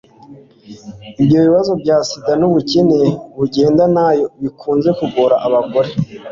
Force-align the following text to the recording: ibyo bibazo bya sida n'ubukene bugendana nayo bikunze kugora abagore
ibyo 1.21 1.37
bibazo 1.45 1.71
bya 1.81 1.97
sida 2.07 2.33
n'ubukene 2.39 2.99
bugendana 3.37 3.85
nayo 4.05 4.25
bikunze 4.41 4.89
kugora 4.99 5.35
abagore 5.47 5.89